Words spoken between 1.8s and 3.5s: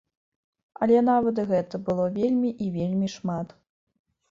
было вельмі і вельмі шмат.